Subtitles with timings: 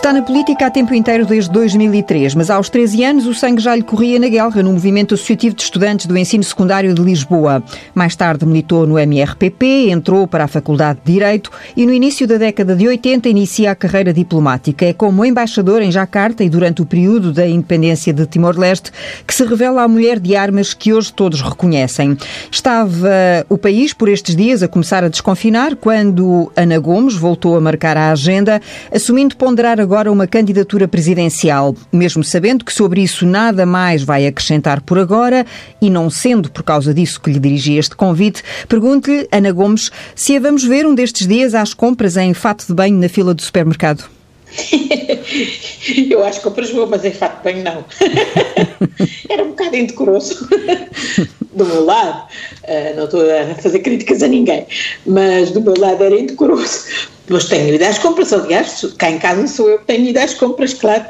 [0.00, 3.76] Está na política há tempo inteiro desde 2003, mas aos 13 anos o sangue já
[3.76, 7.62] lhe corria na guerra no Movimento Associativo de Estudantes do Ensino Secundário de Lisboa.
[7.94, 12.38] Mais tarde militou no MRPP, entrou para a Faculdade de Direito e no início da
[12.38, 14.86] década de 80 inicia a carreira diplomática.
[14.86, 18.90] É como embaixador em Jacarta e durante o período da independência de Timor-Leste
[19.26, 22.16] que se revela a mulher de armas que hoje todos reconhecem.
[22.50, 27.60] Estava o país por estes dias a começar a desconfinar quando Ana Gomes voltou a
[27.60, 33.66] marcar a agenda, assumindo ponderar agora uma candidatura presidencial, mesmo sabendo que sobre isso nada
[33.66, 35.44] mais vai acrescentar por agora
[35.82, 40.36] e não sendo por causa disso que lhe dirigi este convite, pergunto-lhe, Ana Gomes, se
[40.36, 43.42] a vamos ver um destes dias às compras em fato de banho na fila do
[43.42, 44.04] supermercado.
[46.10, 47.84] Eu acho que compras vou, mas em fato de banho não.
[49.28, 50.48] Era um bocado indecoroso
[51.52, 52.28] do meu lado.
[52.64, 54.66] Uh, não estou a fazer críticas a ninguém,
[55.04, 56.86] mas do meu lado era indecoroso
[57.30, 60.34] mas tenho ido às compras, aliás, cá em casa sou eu que tenho ido às
[60.34, 61.04] compras, claro,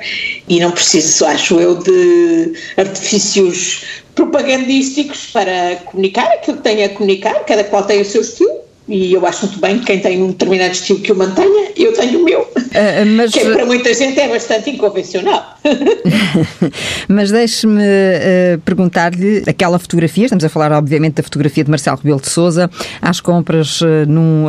[0.49, 7.35] e não preciso, acho eu, de artifícios propagandísticos para comunicar aquilo que tenho a comunicar,
[7.47, 10.29] cada qual tem o seu estilo, e eu acho muito bem que quem tem um
[10.29, 12.43] determinado estilo que o mantenha, eu tenho o meu.
[12.43, 13.33] Uh, mas...
[13.33, 15.57] Que para muita gente é bastante inconvencional.
[17.09, 22.21] mas deixe-me uh, perguntar-lhe aquela fotografia, estamos a falar obviamente da fotografia de Marcelo Rebelo
[22.21, 24.47] de Souza, às compras uh, num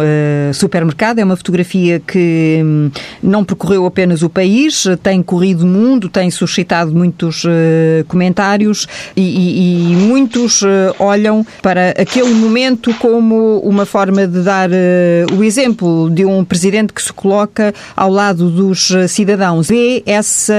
[0.53, 6.09] supermercado, é uma fotografia que um, não percorreu apenas o país, tem corrido o mundo,
[6.09, 7.43] tem suscitado muitos
[8.07, 10.61] comentários e, e, e muitos
[10.99, 16.93] olham para aquele momento como uma forma de dar uh, o exemplo de um presidente
[16.93, 19.67] que se coloca ao lado dos cidadãos.
[19.67, 20.53] Vê essa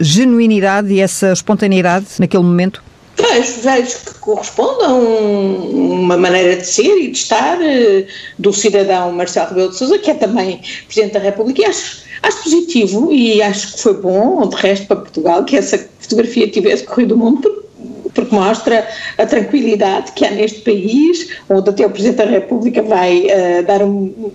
[0.00, 2.82] genuinidade e essa espontaneidade naquele momento?
[3.16, 8.06] Vejo, vejo que corresponde a um, uma maneira de ser e de estar uh,
[8.38, 12.42] do cidadão Marcelo Rebelo de Sousa, que é também Presidente da República, e acho, acho
[12.42, 17.14] positivo e acho que foi bom, de resto, para Portugal, que essa fotografia tivesse corrido
[17.14, 17.64] o mundo,
[18.12, 23.26] porque mostra a tranquilidade que há neste país, onde até o Presidente da República vai
[23.26, 24.32] uh, dar um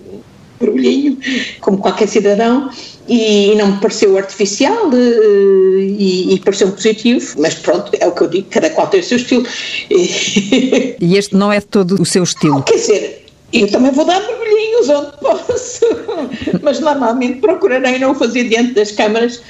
[0.58, 1.18] barulhinho,
[1.60, 2.70] como qualquer cidadão,
[3.10, 8.22] e não me pareceu artificial uh, e, e pareceu positivo, mas pronto, é o que
[8.22, 9.44] eu digo, cada qual tem o seu estilo.
[9.90, 12.62] E este não é todo o seu estilo?
[12.62, 15.86] Quer dizer, eu também vou dar mergulhinhos onde posso,
[16.62, 19.42] mas normalmente procurarei não fazer diante das câmaras,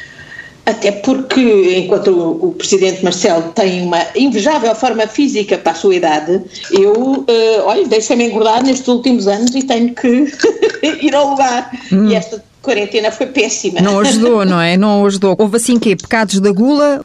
[0.65, 5.97] até porque, enquanto o, o, presidente Marcelo tem uma invejável forma física para a sua
[5.97, 6.41] idade,
[6.71, 7.27] eu, uh,
[7.65, 10.33] olha, deixei-me engordar nestes últimos anos e tenho que
[11.03, 11.71] ir ao lugar.
[11.93, 12.09] Hum.
[12.09, 13.81] E esta quarentena foi péssima.
[13.81, 14.77] Não ajudou, não é?
[14.77, 15.35] Não ajudou.
[15.39, 15.97] Houve assim quê?
[15.97, 17.03] Pecados da gula?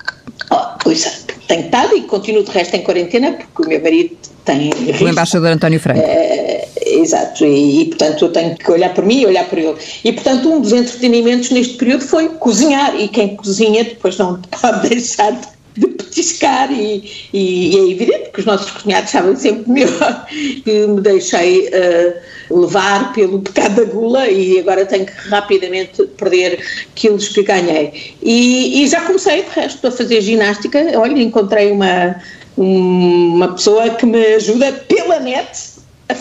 [0.51, 4.69] Oh, pois, tenho estado e continuo de resto em quarentena porque o meu marido tem.
[5.01, 6.01] O embaixador António Franco.
[6.01, 9.75] É, exato, e, e, portanto eu tenho que olhar por mim e olhar por ele.
[10.03, 14.89] E portanto um dos entretenimentos neste período foi cozinhar, e quem cozinha depois não pode
[14.89, 20.25] deixar de de petiscar e, e, é evidente que os nossos cozinhados sabem sempre melhor
[20.63, 26.63] que me deixei uh, levar pelo pecado da gula e agora tenho que rapidamente perder
[26.95, 28.15] quilos que ganhei.
[28.21, 30.79] E, e já comecei, de resto, a fazer ginástica.
[30.97, 32.15] Olha, encontrei uma,
[32.57, 35.74] uma pessoa que me ajuda pela net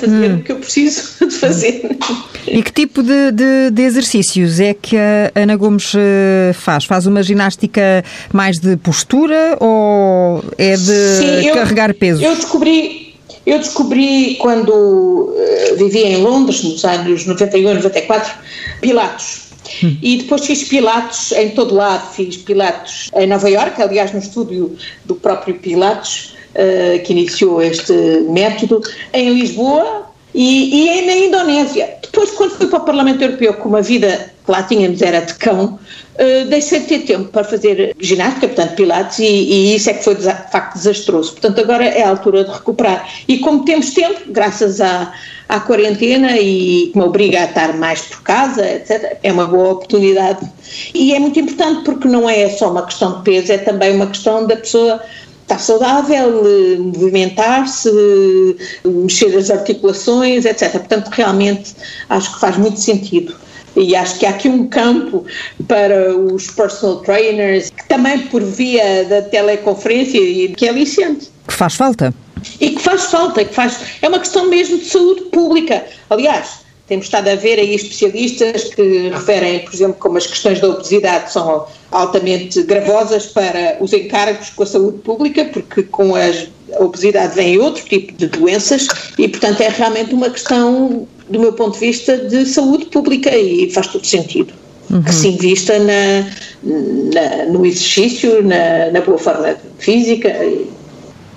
[0.04, 0.36] fazer hum.
[0.36, 1.96] o que eu preciso de fazer.
[2.46, 6.84] E que tipo de, de, de, exercícios é que a Ana Gomes eh, faz?
[6.84, 12.22] Faz uma ginástica mais de postura ou é de Sim, carregar eu, peso?
[12.22, 13.14] Eu descobri,
[13.46, 18.32] eu descobri quando uh, vivia em Londres, nos anos 91, 94,
[18.80, 19.44] Pilates.
[19.82, 19.96] Hum.
[20.02, 24.76] E depois fiz Pilates em todo lado, fiz Pilates em Nova Iorque, aliás no estúdio
[25.04, 27.92] do próprio Pilates, uh, que iniciou este
[28.28, 28.82] método,
[29.12, 31.94] em Lisboa e, e na Indonésia.
[32.02, 35.34] Depois, quando fui para o Parlamento Europeu, com uma vida que lá tínhamos era de
[35.34, 35.78] cão,
[36.14, 40.04] uh, deixei de ter tempo para fazer ginástica, portanto, pilates, e, e, isso é que
[40.04, 41.32] foi de facto desastroso.
[41.32, 43.08] Portanto, agora é a altura de recuperar.
[43.26, 45.12] E como temos tempo, graças à,
[45.48, 49.72] à quarentena e que me obriga a estar mais por casa, etc., é uma boa
[49.72, 50.46] oportunidade.
[50.92, 54.08] E é muito importante porque não é só uma questão de peso, é também uma
[54.08, 55.00] questão da pessoa
[55.44, 57.90] estar saudável, eh, movimentar-se,
[58.84, 60.72] mexer as articulações, etc.
[60.72, 61.74] Portanto, realmente
[62.08, 63.34] acho que faz muito sentido.
[63.76, 65.24] E acho que há aqui um campo
[65.66, 71.30] para os personal trainers, que também por via da teleconferência, e que é aliciante.
[71.48, 72.14] Que faz falta.
[72.60, 73.78] E que faz falta, que faz.
[74.00, 75.84] É uma questão mesmo de saúde pública.
[76.08, 80.68] Aliás, temos estado a ver aí especialistas que referem, por exemplo, como as questões da
[80.68, 87.34] obesidade são altamente gravosas para os encargos com a saúde pública, porque com a obesidade
[87.34, 88.86] vem outro tipo de doenças
[89.18, 93.70] e, portanto, é realmente uma questão, do meu ponto de vista, de saúde pública e
[93.70, 94.52] faz todo sentido.
[94.90, 95.02] uhum.
[95.02, 96.30] que se invista na,
[96.62, 100.28] na, no exercício, na, na boa forma física.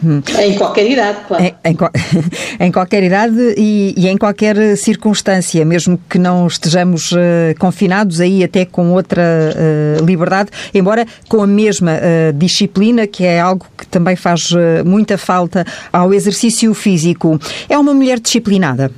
[0.03, 0.21] Hum.
[0.39, 1.43] Em qualquer idade, claro.
[1.43, 1.77] Em, em,
[2.67, 7.17] em qualquer idade e, e, em qualquer circunstância, mesmo que não estejamos uh,
[7.59, 13.39] confinados aí até com outra uh, liberdade, embora com a mesma uh, disciplina, que é
[13.39, 14.49] algo que também faz
[14.85, 17.39] muita falta ao exercício físico.
[17.67, 18.91] É uma mulher disciplinada?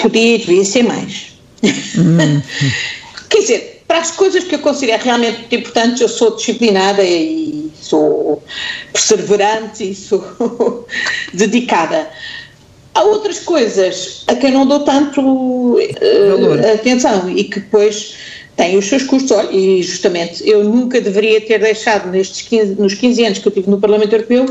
[0.00, 1.36] Podia, devia ser mais.
[1.62, 2.40] Hum.
[3.28, 8.42] Quer dizer, para as coisas que eu considero realmente importantes, eu sou disciplinada e sou
[8.92, 10.86] perseverante e sou
[11.32, 12.08] dedicada.
[12.94, 18.16] Há outras coisas a quem não dou tanto uh, atenção e que depois
[18.56, 19.32] têm os seus custos.
[19.32, 23.52] Olha, e justamente eu nunca deveria ter deixado nestes 15, nos 15 anos que eu
[23.52, 24.46] tive no Parlamento Europeu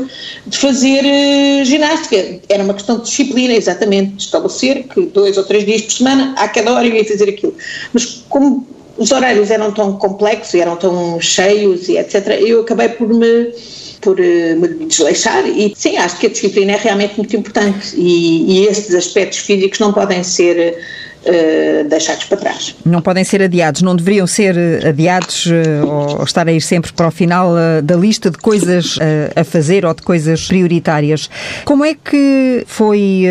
[0.46, 2.40] de fazer uh, ginástica.
[2.48, 6.34] Era uma questão de disciplina, exatamente, de estabelecer que dois ou três dias por semana,
[6.38, 7.54] a cada hora eu ia fazer aquilo.
[7.92, 12.28] Mas como os horários eram tão complexos, eram tão cheios e etc.
[12.40, 13.52] Eu acabei por me
[14.00, 18.60] por uh, me desleixar e sim, acho que a disciplina é realmente muito importante e,
[18.60, 20.78] e esses aspectos físicos não podem ser
[21.26, 22.74] uh, deixados para trás.
[22.84, 26.92] Não podem ser adiados, não deveriam ser eh, adiados uh, ou estar a ir sempre
[26.92, 28.98] para o final da lista de coisas
[29.34, 31.28] a fazer ou de coisas prioritárias.
[31.64, 33.24] Como é que foi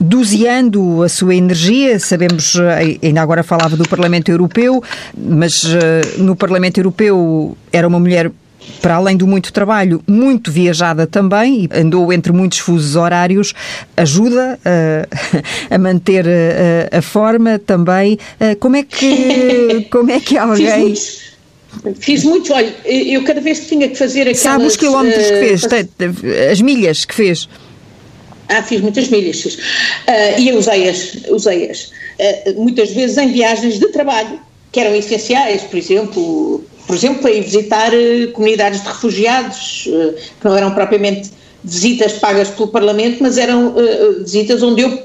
[0.00, 1.98] doseando a sua energia?
[1.98, 2.56] Sabemos,
[3.02, 4.82] ainda agora falava do Parlamento Europeu,
[5.16, 5.64] mas
[6.18, 8.30] no Parlamento Europeu era uma mulher
[8.80, 13.54] para além do muito trabalho, muito viajada também e andou entre muitos fusos horários,
[13.96, 18.18] ajuda a, a manter a, a, forma também.
[18.60, 20.94] Como é que, como é que alguém.
[22.00, 24.38] Fiz muito, olha, eu cada vez que tinha que fazer aquelas...
[24.38, 25.62] Sabe os quilómetros que fez,
[26.50, 27.48] as milhas que fez?
[28.48, 29.54] Ah, fiz muitas milhas, fiz.
[29.54, 31.92] Uh, e eu usei-as, usei-as.
[32.18, 34.40] Uh, muitas vezes em viagens de trabalho,
[34.72, 40.14] que eram essenciais, por exemplo, por exemplo, para ir visitar uh, comunidades de refugiados, uh,
[40.40, 41.30] que não eram propriamente
[41.62, 45.02] visitas pagas pelo Parlamento, mas eram uh, visitas onde eu,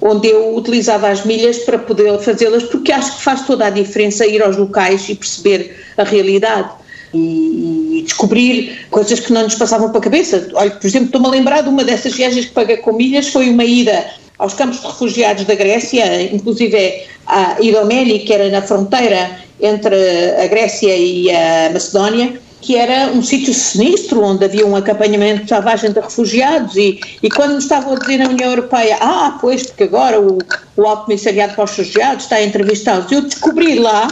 [0.00, 4.26] onde eu utilizava as milhas para poder fazê-las, porque acho que faz toda a diferença
[4.26, 6.80] ir aos locais e perceber a realidade.
[7.14, 10.48] E, e descobrir coisas que não nos passavam pela cabeça.
[10.54, 13.50] Olha, por exemplo, estou-me a lembrar de uma dessas viagens que paguei com milhas, foi
[13.50, 14.06] uma ida
[14.42, 19.94] aos campos de refugiados da Grécia, inclusive a Idomeni, que era na fronteira entre
[20.42, 25.90] a Grécia e a Macedónia, que era um sítio sinistro, onde havia um acompanhamento savagem
[25.90, 29.82] de refugiados e, e quando nos estavam a dizer na União Europeia, ah, pois, porque
[29.82, 30.38] agora o,
[30.76, 34.08] o Alto Comissariado para os Refugiados está a entrevistá-los, eu descobri lá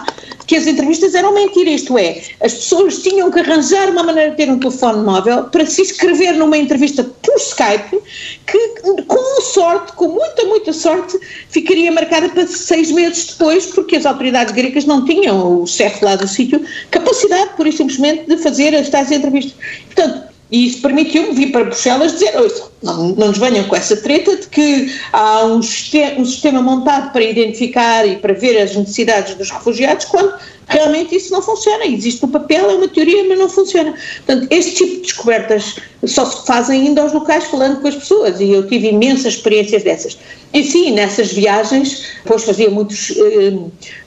[0.50, 4.37] que as entrevistas eram mentira, isto é, as pessoas tinham que arranjar uma maneira de
[4.37, 7.96] ter um telefone móvel para se inscrever numa entrevista por Skype,
[8.49, 11.17] que com sorte, com muita, muita sorte,
[11.50, 16.17] ficaria marcada para seis meses depois, porque as autoridades gregas não tinham, o chefe lá
[16.17, 16.61] do sítio,
[16.91, 19.54] capacidade, e simplesmente, de fazer as tais entrevistas.
[19.87, 22.32] Portanto, e isso permitiu-me vir para Bruxelas dizer,
[22.82, 27.12] não, não nos venham com essa treta de que há um sistema, um sistema montado
[27.12, 30.34] para identificar e para ver as necessidades dos refugiados, quando
[30.70, 31.84] realmente isso não funciona.
[31.84, 33.93] Existe no papel, é uma teoria, mas não funciona.
[34.25, 35.76] Portanto, este tipo de descobertas
[36.06, 39.82] só se fazem indo aos locais falando com as pessoas e eu tive imensas experiências
[39.82, 40.17] dessas.
[40.55, 43.58] E sim, nessas viagens, depois fazia muitos, eh,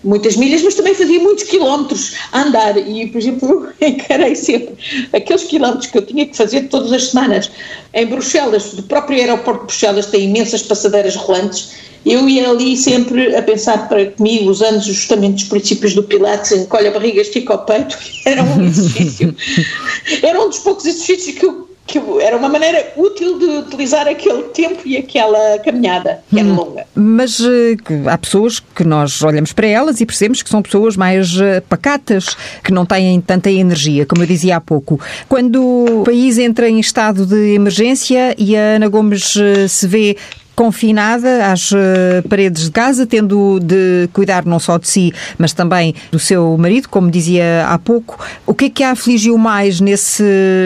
[0.03, 4.75] muitas milhas, mas também fazia muitos quilómetros a andar e, por exemplo, encarei sempre
[5.13, 7.51] aqueles quilómetros que eu tinha que fazer todas as semanas.
[7.93, 13.35] Em Bruxelas, do próprio aeroporto de Bruxelas tem imensas passadeiras rolantes eu ia ali sempre
[13.35, 17.59] a pensar para comigo, usando justamente os princípios do Pilates, encolhe a barriga, estica o
[17.59, 19.35] peito, era um exercício,
[20.21, 24.43] era um dos poucos exercícios que eu que era uma maneira útil de utilizar aquele
[24.43, 26.85] tempo e aquela caminhada, que era hum, longa.
[26.95, 27.75] Mas uh,
[28.09, 32.37] há pessoas que nós olhamos para elas e percebemos que são pessoas mais uh, pacatas,
[32.63, 34.99] que não têm tanta energia, como eu dizia há pouco.
[35.27, 40.15] Quando o país entra em estado de emergência e a Ana Gomes uh, se vê
[40.55, 41.71] confinada às
[42.29, 46.89] paredes de casa, tendo de cuidar não só de si, mas também do seu marido,
[46.89, 48.23] como dizia há pouco.
[48.45, 50.23] O que é que a afligiu mais nesse,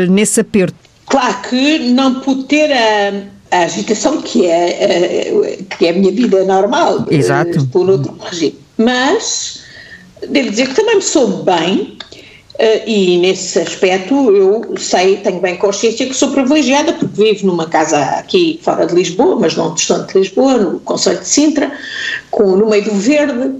[0.10, 0.76] nesse aperto?
[1.06, 6.12] Claro que não pude ter a, a agitação que é, a, que é a minha
[6.12, 7.06] vida normal.
[7.10, 7.58] Exato.
[7.58, 8.60] Estou noutro regime.
[8.78, 9.62] Mas
[10.30, 11.98] devo dizer que também me sou bem
[12.88, 18.00] e nesse aspecto eu sei, tenho bem consciência que sou privilegiada porque vivo numa casa
[18.00, 21.72] aqui fora de Lisboa, mas não distante de Lisboa, no Conselho de Sintra,
[22.32, 23.56] com, no meio do verde,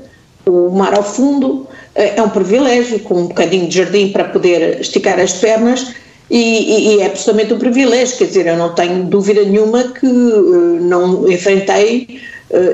[0.48, 4.82] o mar ao fundo, uh, é um privilégio, com um bocadinho de jardim para poder
[4.82, 5.94] esticar as pernas
[6.30, 10.80] e, e, é absolutamente um privilégio, quer dizer, eu não tenho dúvida nenhuma que uh,
[10.82, 12.20] não enfrentei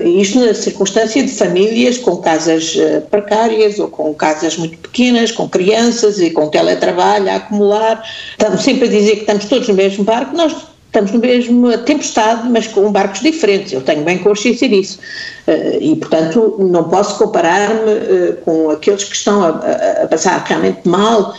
[0.04, 5.50] isto na circunstância de famílias com casas uh, precárias ou com casas muito pequenas, com
[5.50, 8.04] crianças e com teletrabalho a acumular.
[8.32, 12.48] Estamos sempre a dizer que estamos todos no mesmo barco, nós estamos no mesmo tempestade,
[12.50, 13.74] mas com barcos diferentes.
[13.74, 15.00] Eu tenho bem consciência disso.
[15.48, 21.34] Uh, e, portanto, não posso comparar-me com aqueles que estão a, passar realmente mal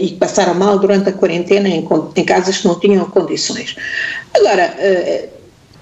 [0.00, 3.76] e que passaram mal durante a quarentena em casas que não tinham condições.
[4.34, 4.74] Agora,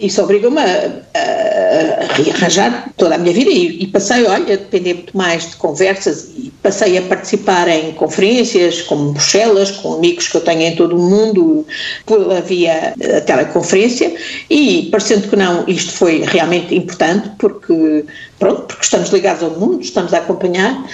[0.00, 3.50] isso obriga-me a, a, a, rearranjar toda a minha vida.
[3.50, 6.30] E, e, passei, olha, depender muito mais de conversas.
[6.36, 10.96] E passei a participar em conferências como Bruxelas, com amigos que eu tenho em todo
[10.96, 11.66] o mundo,
[12.06, 12.94] pela via
[13.26, 14.14] teleconferência.
[14.48, 18.04] E parecendo que não, isto foi realmente importante porque,
[18.40, 20.84] pronto, porque estamos ligados ao mundo, estamos a acompanhar.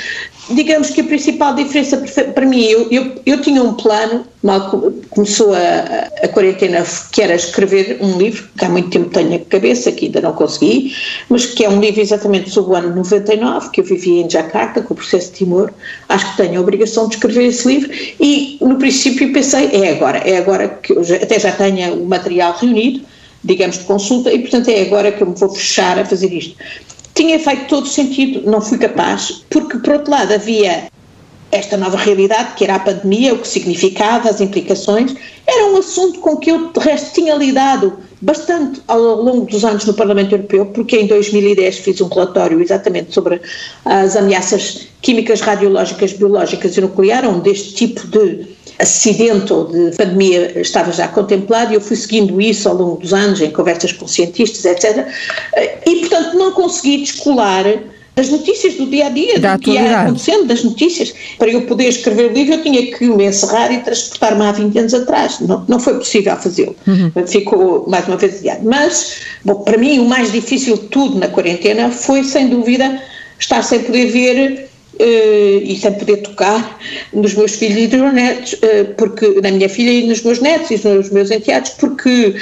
[0.51, 1.97] Digamos que a principal diferença
[2.35, 4.71] para mim, eu, eu, eu tinha um plano, mal
[5.11, 9.39] começou a, a quarentena, que era escrever um livro, que há muito tempo tenho na
[9.39, 10.95] cabeça, que ainda não consegui,
[11.29, 14.83] mas que é um livro exatamente sobre o ano 99, que eu vivi em Jakarta,
[14.83, 15.73] com o processo de Timor,
[16.09, 20.19] acho que tenho a obrigação de escrever esse livro, e no princípio pensei, é agora,
[20.19, 23.03] é agora que eu já, até já tenho o material reunido,
[23.43, 26.57] digamos, de consulta, e portanto é agora que eu me vou fechar a fazer isto
[27.17, 30.89] tinha feito todo sentido, não fui capaz, porque por outro lado havia
[31.51, 35.15] esta nova realidade que era a pandemia, o que significava, as implicações,
[35.47, 39.87] era um assunto com que eu de resto tinha lidado bastante ao longo dos anos
[39.87, 43.41] no Parlamento Europeu, porque em 2010 fiz um relatório exatamente sobre
[43.85, 50.61] as ameaças químicas, radiológicas, biológicas e nuclear, onde este tipo de acidente ou de pandemia
[50.61, 54.07] estava já contemplado e eu fui seguindo isso ao longo dos anos em conversas com
[54.07, 55.07] cientistas, etc.
[55.87, 57.65] E, portanto, não consegui descolar
[58.19, 61.13] as notícias do dia a dia, da do que ia acontecendo, das notícias.
[61.39, 64.79] Para eu poder escrever o livro, eu tinha que me encerrar e transportar-me há 20
[64.79, 65.41] anos atrás.
[65.41, 66.75] Não, não foi possível fazê-lo.
[66.87, 67.27] Uhum.
[67.27, 68.63] Ficou mais uma vez adiado.
[68.65, 73.03] Mas, bom, para mim, o mais difícil de tudo na quarentena foi, sem dúvida,
[73.39, 76.79] estar sem poder ver e sem poder tocar
[77.13, 80.71] nos meus filhos e nos netos, uh, porque, na minha filha e nos meus netos
[80.71, 82.35] e nos meus enteados, porque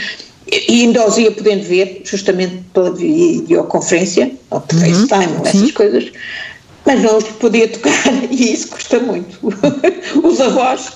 [0.68, 5.70] e ainda os ia podendo ver, justamente pela videoconferência, ou por uhum, FaceTime, ou essas
[5.72, 6.12] coisas,
[6.84, 9.38] mas não os podia tocar e isso custa muito.
[10.22, 10.92] os avós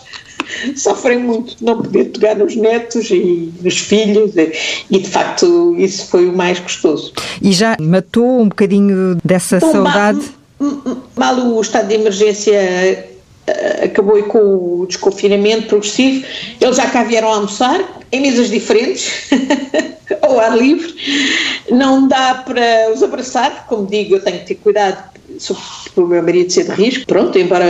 [0.77, 6.07] sofrem muito de não poder tocar nos netos e nos filhos e de facto isso
[6.07, 7.13] foi o mais gostoso.
[7.43, 10.38] E já matou um bocadinho dessa então, saudade?
[11.17, 12.53] Mal o estado de emergência
[13.49, 14.39] eh, acabou com
[14.81, 16.25] o desconfinamento progressivo,
[16.61, 19.31] eles já cá vieram almoçar, em mesas diferentes,
[20.23, 20.95] ao ar livre,
[21.71, 25.19] não dá para os abraçar, como digo, eu tenho que ter cuidado
[25.97, 27.67] o meu marido ser de risco, pronto, embora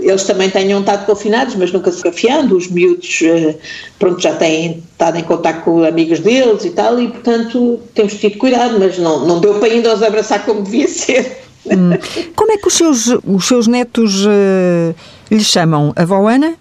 [0.00, 3.54] eles também tenham estado confinados, mas nunca se confiando, os miúdos, eh,
[3.98, 8.38] pronto, já têm estado em contato com amigos deles e tal, e portanto temos tido
[8.38, 11.49] cuidado, mas não, não deu para ainda os abraçar como devia ser.
[11.70, 11.90] Hum.
[12.34, 14.94] Como é que os seus, os seus netos uh,
[15.30, 15.92] lhe chamam?
[15.96, 16.54] Avó Ana?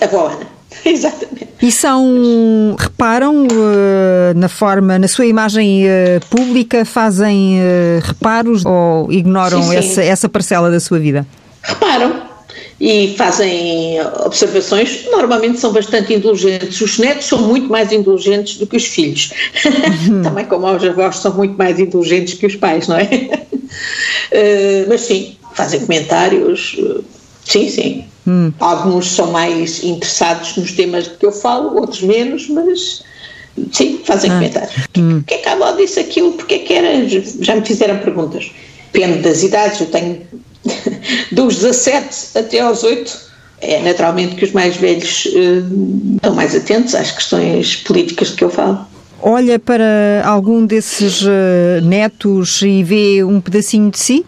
[0.00, 0.46] Avó Ana,
[0.84, 1.48] exatamente.
[1.60, 7.58] E são, reparam uh, na forma, na sua imagem uh, pública, fazem
[8.02, 9.76] reparos ou ignoram sim, sim.
[9.76, 11.26] Essa, essa parcela da sua vida?
[11.62, 12.27] Reparam,
[12.80, 16.80] e fazem observações, normalmente são bastante indulgentes.
[16.80, 19.32] Os netos são muito mais indulgentes do que os filhos.
[20.08, 20.22] Uhum.
[20.22, 23.04] Também como os avós são muito mais indulgentes que os pais, não é?
[23.04, 27.04] Uh, mas sim, fazem comentários, uh,
[27.44, 28.04] sim, sim.
[28.26, 28.52] Hum.
[28.60, 33.02] Alguns são mais interessados nos temas que eu falo, outros menos, mas
[33.72, 34.34] sim, fazem ah.
[34.34, 34.76] comentários.
[34.96, 35.22] Hum.
[35.22, 36.32] Porquê que a avó disse aquilo?
[36.34, 37.08] Porquê que era?
[37.40, 38.52] Já me fizeram perguntas.
[38.92, 40.22] Depende das idades, eu tenho
[41.32, 43.28] dos 17 até aos 8.
[43.60, 48.44] É naturalmente que os mais velhos uh, estão mais atentos às questões políticas de que
[48.44, 48.86] eu falo.
[49.20, 54.24] Olha para algum desses uh, netos e vê um pedacinho de si?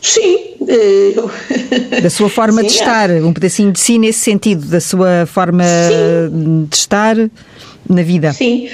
[0.00, 0.36] Sim.
[0.66, 1.30] Eu...
[2.02, 3.22] Da sua forma Sim, de estar, é.
[3.22, 6.66] um pedacinho de si nesse sentido, da sua forma Sim.
[6.68, 7.16] de estar
[7.88, 8.32] na vida.
[8.32, 8.68] Sim.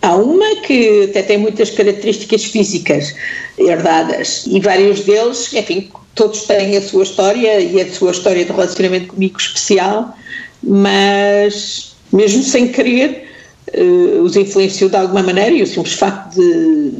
[0.00, 3.14] Há uma que até tem muitas características físicas
[3.58, 8.50] herdadas e vários deles, enfim, todos têm a sua história e a sua história de
[8.50, 10.16] relacionamento comigo especial,
[10.62, 13.30] mas mesmo sem querer
[13.76, 16.92] uh, os influenciou de alguma maneira e o simples facto de,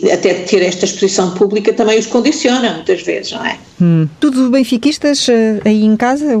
[0.00, 3.58] de, até de ter esta exposição pública também os condiciona muitas vezes, não é?
[3.80, 4.08] Hum.
[4.20, 6.38] Tudo benfiquistas uh, aí em casa?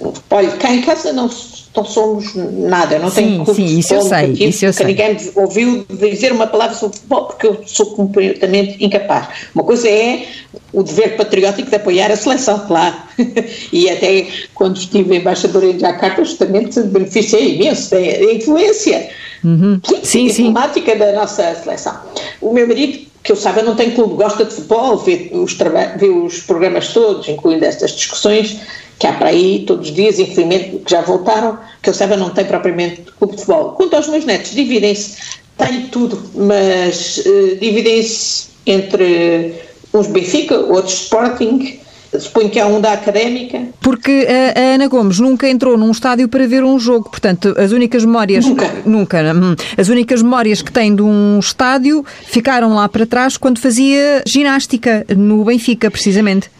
[0.30, 1.28] Olha, cá em casa não
[1.74, 4.86] não somos nada, eu não sim, tenho sim, isso eu sei, isso eu sei.
[4.86, 9.28] ninguém me ouviu dizer uma palavra sobre futebol porque eu sou completamente incapaz.
[9.54, 10.26] Uma coisa é
[10.72, 12.96] o dever patriótico de apoiar a seleção, claro.
[13.72, 18.00] e até quando estive embaixador em Jakarta, justamente beneficiei imenso da
[18.32, 19.08] influência
[19.44, 19.80] uhum.
[20.02, 20.98] sim, diplomática sim.
[20.98, 21.96] da nossa seleção.
[22.40, 25.56] O meu marido que eu saiba, não tem clube, gosta de futebol, vê os,
[25.98, 28.58] vê os programas todos, incluindo estas discussões
[29.00, 32.28] que há para aí todos os dias, infelizmente, que já voltaram, que eu saiba, não
[32.28, 33.72] tem propriamente clube de futebol.
[33.72, 35.16] Quanto aos meus netos, dividem-se,
[35.56, 39.54] têm tudo, mas uh, dividem-se entre
[39.94, 41.80] uns Benfica, outros Sporting,
[42.18, 43.68] Suponho que há um da académica.
[43.80, 44.26] Porque
[44.56, 48.44] a, Ana Gomes nunca entrou num estádio para ver um jogo, portanto, as únicas memórias.
[48.44, 48.68] Nunca.
[48.84, 49.32] Nunca.
[49.32, 54.24] Hum, as únicas memórias que tem de um estádio ficaram lá para trás quando fazia
[54.26, 56.50] ginástica no Benfica, precisamente.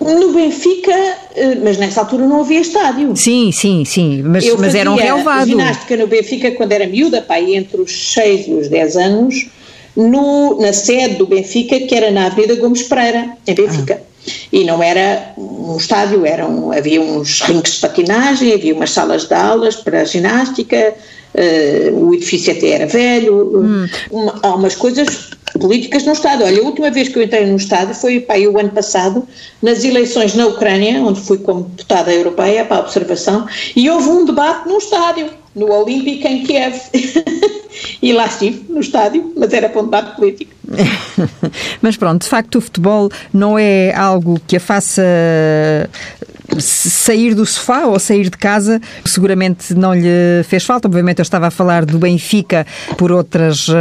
[0.00, 0.92] No Benfica,
[1.34, 3.16] eh, mas nessa altura não havia estádio.
[3.16, 5.48] Sim, sim, sim, mas, Eu mas era um relevado.
[5.48, 9.46] ginástica no Benfica quando era miúda, pai, entre os 6 e os 10 anos,
[9.96, 14.02] no, na sede do Benfica, que era na Avenida Gomes Pereira, em Benfica.
[14.02, 14.16] Ah.
[14.52, 19.34] E não era um estádio, eram, havia uns rinques de patinagem, havia umas salas de
[19.34, 20.94] aulas para ginástica,
[21.34, 23.86] uh, o edifício até era velho, hum.
[24.10, 26.44] uma, há umas coisas políticas no Estado.
[26.44, 29.26] Olha, a última vez que eu entrei no Estado foi pá, o ano passado,
[29.62, 34.24] nas eleições na Ucrânia, onde fui como deputada europeia para a observação, e houve um
[34.24, 36.74] debate no estádio, no Olímpico em Kiev.
[38.02, 40.52] e lá estive, no estádio, mas era para um debate político.
[41.80, 45.02] mas pronto, de facto o futebol não é algo que a faça
[46.58, 50.88] sair do sofá ou sair de casa, seguramente não lhe fez falta.
[50.88, 53.74] Obviamente eu estava a falar do Benfica por outras uh,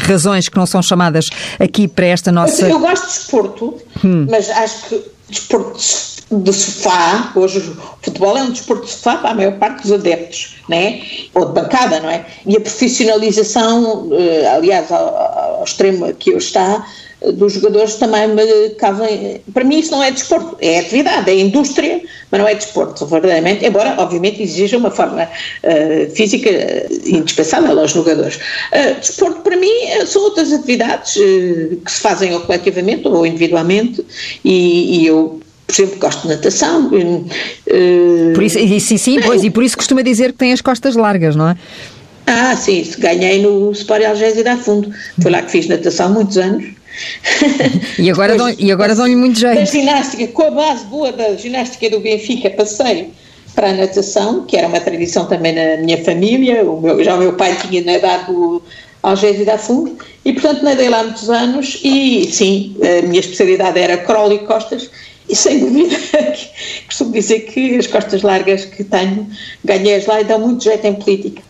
[0.00, 2.68] razões que não são chamadas aqui para esta nossa...
[2.68, 3.74] Eu gosto de desporto,
[4.04, 4.26] hum.
[4.28, 5.78] mas acho que desporto
[6.30, 9.92] de sofá, hoje o futebol é um desporto de sofá para a maior parte dos
[9.92, 11.02] adeptos, né?
[11.34, 12.26] ou de bancada, não é?
[12.44, 15.16] E a profissionalização, eh, aliás, ao,
[15.58, 16.84] ao extremo que hoje está,
[17.34, 19.06] dos jogadores também me causam.
[19.52, 23.66] Para mim, isso não é desporto, é atividade, é indústria, mas não é desporto, verdadeiramente,
[23.66, 26.48] embora, obviamente, exija uma forma uh, física
[27.06, 28.36] indispensável aos jogadores.
[28.36, 29.72] Uh, desporto, para mim,
[30.06, 34.04] são outras atividades uh, que se fazem ou coletivamente ou individualmente,
[34.44, 36.88] e, e eu por exemplo, gosto de natação.
[36.88, 41.36] Por isso, sim, sim, pois, e por isso costuma dizer que tem as costas largas,
[41.36, 41.56] não é?
[42.26, 44.90] Ah, sim, ganhei no Sport Algésia da Fundo.
[45.20, 46.77] Foi lá que fiz natação muitos anos.
[47.98, 49.58] E agora, dão, e agora dão-lhe muito jeito.
[49.58, 53.10] Da ginástica, com a base boa da ginástica do Benfica, passei
[53.54, 56.64] para a natação, que era uma tradição também na minha família.
[56.64, 58.62] O meu, já o meu pai tinha nadado
[59.02, 61.80] Algésia da Fundo, e portanto nadei lá muitos anos.
[61.82, 64.90] E sim, a minha especialidade era crawl e costas
[65.28, 65.96] e sem dúvida,
[66.86, 69.28] costumo dizer que as costas largas que tenho,
[69.62, 71.42] ganhei-as lá e dão muito jeito em política.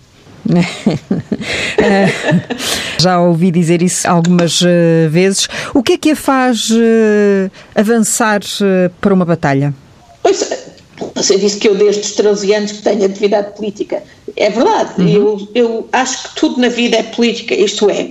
[2.98, 5.48] Já ouvi dizer isso algumas uh, vezes.
[5.74, 9.74] O que é que a faz uh, avançar uh, para uma batalha?
[10.22, 10.68] Pois,
[11.14, 14.02] você disse que eu desde os 13 anos que tenho atividade política.
[14.36, 15.08] É verdade, uhum.
[15.08, 18.10] eu, eu acho que tudo na vida é política, isto é,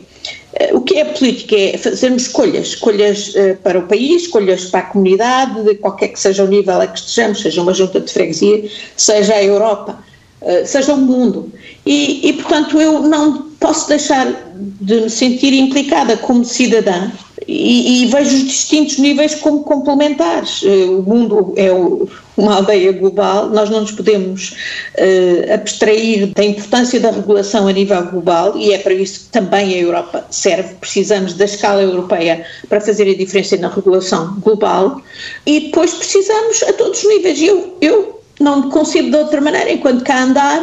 [0.54, 1.56] eh, o que é política?
[1.56, 6.44] É fazermos escolhas, escolhas para o país, escolhas para a comunidade, de qualquer que seja
[6.44, 10.04] o nível a que estejamos, seja uma junta de freguesia, seja a Europa,
[10.66, 11.52] seja o mundo.
[11.86, 14.28] E, e, portanto, eu não posso deixar
[14.82, 17.12] de me sentir implicada como cidadã
[17.48, 20.62] e, e vejo os distintos níveis como complementares.
[20.64, 21.70] Uh, o mundo é
[22.36, 24.56] uma aldeia global, nós não nos podemos
[24.98, 29.74] uh, abstrair da importância da regulação a nível global e é para isso que também
[29.74, 30.76] a Europa serve.
[30.76, 35.02] Precisamos da escala europeia para fazer a diferença na regulação global
[35.46, 37.42] e depois precisamos a todos os níveis.
[37.42, 40.62] Eu, eu não me consigo de outra maneira, enquanto cá andar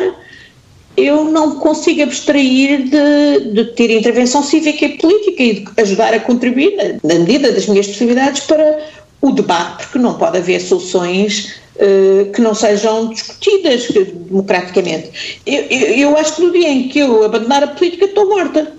[0.96, 6.20] eu não consigo abstrair de, de, ter intervenção cívica e política e de ajudar a
[6.20, 8.78] contribuir, na, na medida das minhas possibilidades, para
[9.20, 15.40] o debate, porque não pode haver soluções uh, que não sejam discutidas democraticamente.
[15.46, 18.72] Eu, eu, eu, acho que no dia em que eu abandonar a política estou morta.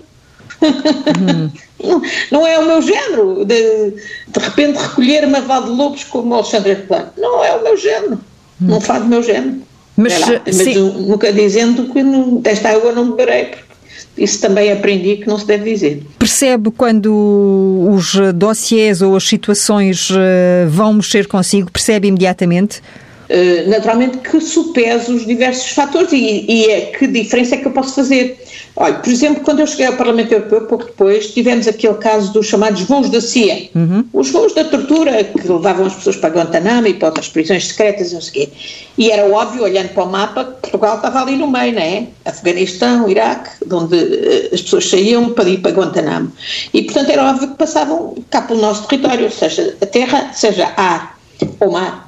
[0.62, 1.50] Uhum.
[1.82, 3.90] não, não, é o meu género, de,
[4.28, 7.10] de repente recolher uma val de lobos como Alexandre Plano.
[7.18, 8.18] Não é o meu género.
[8.60, 9.62] Não faz o meu género.
[9.96, 12.02] Mas, lá, mas nunca dizendo que
[12.40, 13.64] desta água não beberei, porque
[14.18, 16.02] isso também aprendi que não se deve dizer.
[16.18, 21.70] Percebe quando os dossiês ou as situações eh, vão mexer consigo?
[21.70, 22.82] Percebe imediatamente?
[23.28, 27.72] Uh, naturalmente que supese os diversos fatores e, e é, que diferença é que eu
[27.72, 28.40] posso fazer.
[28.76, 32.46] Olha, por exemplo, quando eu cheguei ao Parlamento Europeu, pouco depois, tivemos aquele caso dos
[32.46, 33.70] chamados voos da CIA.
[33.74, 34.04] Uhum.
[34.12, 38.12] Os voos da tortura que levavam as pessoas para Guantanamo e para outras prisões secretas,
[38.12, 38.52] não sei o quê.
[38.98, 42.06] E era óbvio, olhando para o mapa, que Portugal estava ali no meio, não é?
[42.26, 46.30] Afeganistão, Iraque, de onde uh, as pessoas saíam para ir para Guantanamo.
[46.74, 51.18] E, portanto, era óbvio que passavam cá pelo nosso território, seja a terra, seja ar
[51.60, 52.05] ou mar.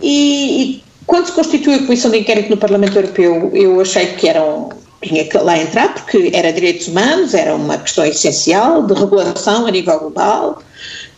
[0.00, 4.28] E, e quando se constituiu a Comissão de Inquérito no Parlamento Europeu, eu achei que
[4.28, 4.70] eram
[5.02, 9.70] tinha que lá entrar porque era direitos humanos, era uma questão essencial de regulação a
[9.70, 10.62] nível global,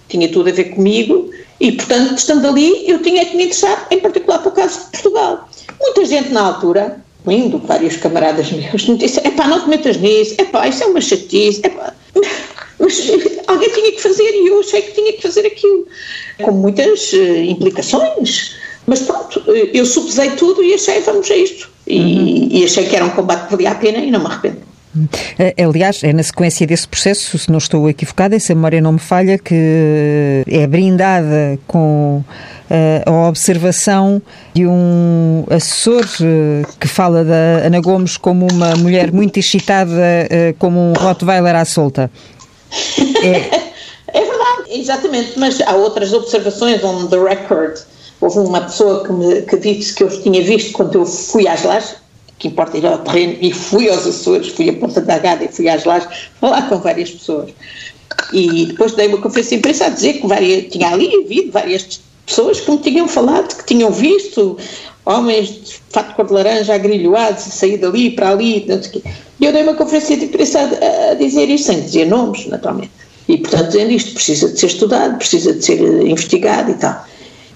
[0.09, 3.99] tinha tudo a ver comigo e, portanto, estando ali, eu tinha que me interessar, em
[4.01, 5.49] particular para o caso de Portugal.
[5.81, 10.35] Muita gente na altura, lindo, vários camaradas meus, me disseram, epá, não te metas nisso,
[10.39, 11.95] epá, isso é uma chatice, epá,
[12.79, 13.11] mas
[13.47, 15.87] alguém tinha que fazer e eu achei que tinha que fazer aquilo,
[16.43, 18.57] com muitas uh, implicações,
[18.91, 21.71] mas pronto, eh, eu supusei tudo e achei, vamos a isto.
[21.87, 22.49] E, uhum.
[22.51, 24.63] e achei que era um combate que valia a pena e não me arrependo.
[25.39, 28.95] Eh, aliás, é na sequência desse processo, se não estou equivocada, se a memória não
[28.95, 32.25] me falha, que é brindada com
[32.69, 34.21] uh, a observação
[34.53, 36.05] de um assessor
[36.81, 39.95] que fala da Ana Gomes como uma mulher muito excitada,
[40.59, 42.11] como um Rottweiler à solta.
[43.23, 44.19] É.
[44.19, 47.79] é verdade, exatamente, mas há outras observações on the record
[48.21, 51.63] Houve uma pessoa que, me, que disse que eu tinha visto quando eu fui às
[51.63, 51.97] lajes,
[52.39, 55.49] que importa ir ao terreno, e fui aos Açores, fui a Ponta da Gada e
[55.49, 56.09] fui às lajes
[56.41, 57.51] falar com várias pessoas.
[58.33, 62.01] E depois dei uma conferência de imprensa a dizer que várias, tinha ali havido várias
[62.27, 64.57] pessoas que me tinham falado, que tinham visto
[65.05, 69.03] homens de fato cor de laranja agrilhoados a sair dali para ali, não sei
[69.41, 72.91] E eu dei uma conferência de imprensa a, a dizer isto, sem dizer nomes, naturalmente.
[73.29, 77.05] E, portanto, dizendo isto, precisa de ser estudado, precisa de ser investigado e tal.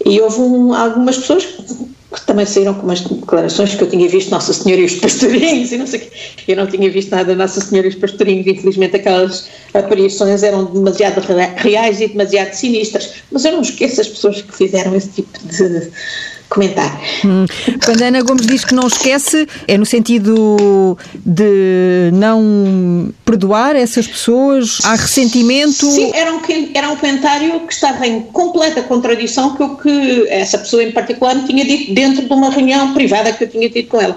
[0.04, 4.30] E houve um, algumas pessoas que também saíram com umas declarações que eu tinha visto
[4.30, 6.10] Nossa Senhora e os pastorinhos e não sei o quê.
[6.48, 11.20] Eu não tinha visto nada Nossa Senhora e os pastorinhos, infelizmente aquelas aparições eram demasiado
[11.56, 15.90] reais e demasiado sinistras, mas eu não esqueço as pessoas que fizeram esse tipo de
[16.54, 17.00] comentar.
[17.24, 17.44] Hum.
[17.84, 24.78] Quando Ana Gomes diz que não esquece, é no sentido de não perdoar essas pessoas?
[24.84, 25.90] Há ressentimento?
[25.90, 26.40] Sim, era um,
[26.72, 31.34] era um comentário que estava em completa contradição com o que essa pessoa em particular
[31.34, 34.16] me tinha dito dentro de uma reunião privada que eu tinha tido com ela.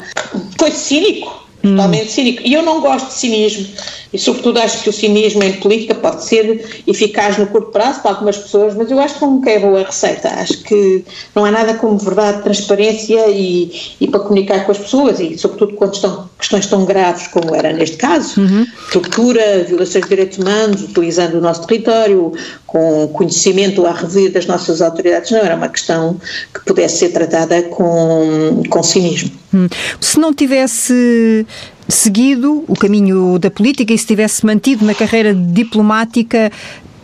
[0.58, 2.41] Foi cínico totalmente cínico.
[2.45, 3.67] E eu não gosto de cinismo,
[4.12, 8.12] e sobretudo acho que o cinismo em política pode ser eficaz no curto prazo para
[8.12, 10.30] algumas pessoas, mas eu acho que nunca é boa receita.
[10.30, 11.04] Acho que
[11.36, 15.74] não há nada como verdade, transparência e, e para comunicar com as pessoas, e sobretudo
[15.74, 18.65] quando estão questões tão graves como era neste caso, uhum.
[18.91, 22.34] tortura, violações de direitos humanos, utilizando o nosso território,
[22.65, 26.20] com conhecimento à revista das nossas autoridades, não era uma questão
[26.54, 29.32] que pudesse ser tratada com, com cinismo.
[29.54, 29.67] Hum.
[30.00, 31.46] Se não tivesse
[31.89, 36.52] seguido o caminho da política e se tivesse mantido na carreira diplomática,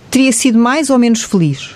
[0.09, 1.71] teria sido mais ou menos feliz?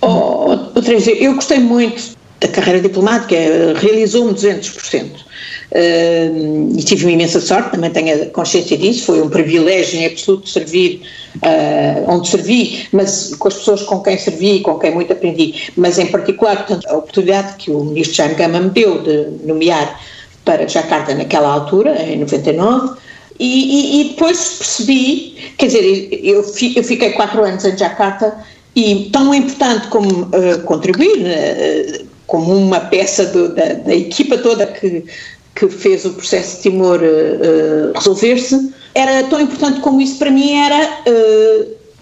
[0.00, 3.36] Oh, Teresa, eu gostei muito da carreira diplomática,
[3.80, 5.32] realizou-me 200%.
[5.72, 10.48] Uh, e tive uma imensa sorte, também tenho consciência disso, foi um privilégio em absoluto
[10.48, 11.02] servir
[11.36, 15.70] uh, onde servi, mas com as pessoas com quem servi e com quem muito aprendi,
[15.74, 19.98] mas em particular, portanto, a oportunidade que o ministro Jaime Gama me deu de nomear
[20.44, 22.96] para Jacarta naquela altura, em 99,
[23.38, 26.44] e, e, e depois percebi, quer dizer, eu,
[26.76, 28.36] eu fiquei quatro anos em Jacarta
[28.74, 34.66] e tão importante como uh, contribuir, uh, como uma peça do, da, da, equipa toda
[34.66, 35.04] que,
[35.54, 40.52] que fez o processo de Timor uh, resolver-se, era tão importante como isso para mim
[40.54, 41.02] era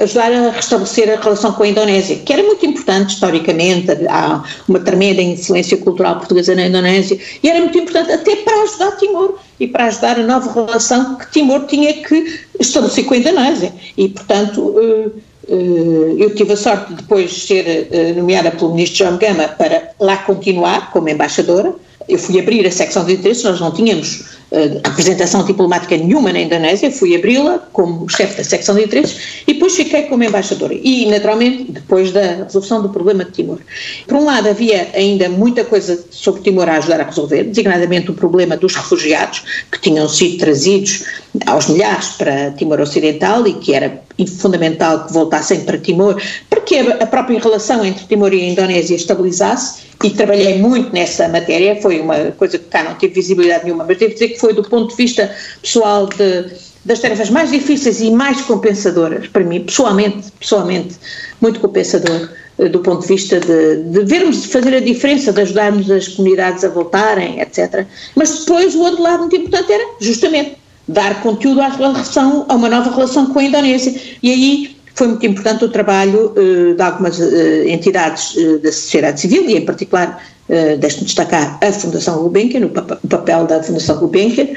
[0.01, 4.81] ajudar a restabelecer a relação com a Indonésia, que era muito importante historicamente, há uma
[4.81, 9.67] tremenda influência cultural portuguesa na Indonésia, e era muito importante até para ajudar Timor e
[9.67, 13.73] para ajudar a nova relação que Timor tinha que estabelecer com a Indonésia.
[13.97, 15.11] E, portanto, eh,
[15.49, 19.91] eh, eu tive a sorte de depois ser eh, nomeada pelo ministro João Gama para
[20.01, 21.75] lá continuar como embaixadora.
[22.11, 24.21] Eu fui abrir a secção de interesses, nós não tínhamos
[24.51, 29.55] uh, representação diplomática nenhuma na Indonésia, fui abri-la como chefe da secção de interesses e
[29.55, 30.75] depois fiquei como embaixadora.
[30.75, 33.61] E, naturalmente, depois da resolução do problema de Timor.
[34.09, 38.15] Por um lado, havia ainda muita coisa sobre Timor a ajudar a resolver, designadamente o
[38.15, 41.05] problema dos refugiados que tinham sido trazidos
[41.47, 44.03] aos milhares para Timor Ocidental e que era
[44.39, 48.97] fundamental que voltassem para Timor, para que a própria relação entre Timor e a Indonésia
[48.97, 53.85] estabilizasse e trabalhei muito nessa matéria, foi uma coisa que cá não tive visibilidade nenhuma,
[53.85, 55.31] mas devo dizer que foi do ponto de vista
[55.63, 56.47] pessoal de,
[56.85, 60.97] das tarefas mais difíceis e mais compensadoras, para mim, pessoalmente, pessoalmente,
[61.41, 62.31] muito compensador,
[62.71, 66.63] do ponto de vista de, de vermos, de fazer a diferença, de ajudarmos as comunidades
[66.65, 67.87] a voltarem, etc.
[68.15, 70.60] Mas depois o outro lado muito importante era, justamente,
[70.91, 73.95] dar conteúdo à relação, a uma nova relação com a Indonésia.
[74.23, 79.21] E aí foi muito importante o trabalho uh, de algumas uh, entidades uh, da sociedade
[79.21, 83.97] civil e, em particular, uh, deixe-me destacar a Fundação Gulbenkian, o, o, papel da Fundação
[83.99, 84.49] Gulbenkian,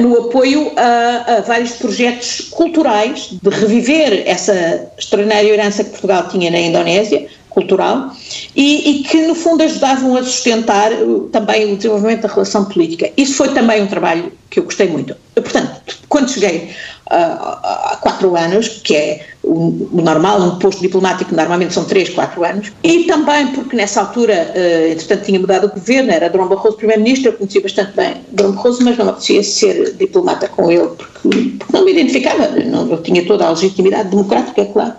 [0.00, 6.50] no apoio a, a, vários projetos culturais de reviver essa extraordinária herança que Portugal tinha
[6.50, 7.28] na Indonésia,
[7.58, 8.12] cultural,
[8.54, 10.90] e, e, que no fundo ajudavam a sustentar
[11.32, 13.10] também o desenvolvimento da relação política.
[13.16, 15.14] Isso foi também um trabalho que eu gostei muito.
[15.34, 16.70] Portanto, quando cheguei
[17.10, 22.72] há quatro anos, que é o, normal, um posto diplomático normalmente são três, quatro anos,
[22.82, 27.30] e também porque nessa altura, uh, entretanto, tinha mudado o governo, era Dom Barroso primeiro-ministro,
[27.30, 31.56] eu conhecia bastante bem Dom Barroso, mas não me apetecia ser diplomata com ele, porque,
[31.58, 34.92] porque não me identificava, não, eu tinha toda a legitimidade democrática, é claro.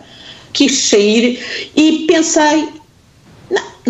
[0.54, 1.40] Quis sair
[1.76, 2.68] e pensei,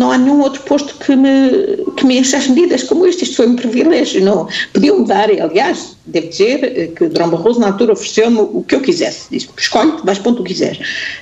[0.00, 3.24] não há nenhum outro posto que me, que me enche as medidas como este.
[3.24, 4.24] Isto foi um privilégio.
[4.24, 8.76] Não, podiam-me dar, aliás, devo dizer eh, que Dom Barroso na altura ofereceu-me o que
[8.76, 9.26] eu quisesse.
[9.30, 10.78] Disse-me, escolhe, vais para onde tu quiseres.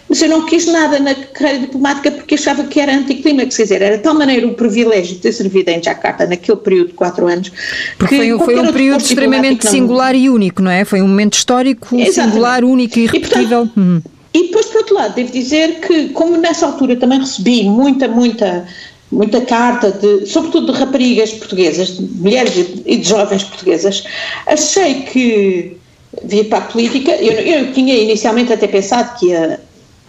[0.09, 3.83] Mas eu não quis nada na carreira diplomática porque achava que era anticlímax, quer dizer,
[3.83, 7.27] era de tal maneira o privilégio de ter servido em Jakarta naquele período de quatro
[7.27, 7.51] anos.
[7.99, 10.21] Porque foi, foi um período extremamente singular não...
[10.21, 10.85] e único, não é?
[10.85, 12.33] Foi um momento histórico Exatamente.
[12.33, 13.65] singular, único e irrepetível.
[13.65, 14.03] E, portanto, uhum.
[14.39, 18.69] E depois, por outro lado, devo dizer que, como nessa altura também recebi muita, muita,
[19.11, 22.55] muita carta, de, sobretudo de raparigas portuguesas, de mulheres
[22.87, 24.05] e de jovens portuguesas,
[24.47, 25.77] achei que
[26.23, 29.61] vir para a política, eu, eu tinha inicialmente até pensado que ia,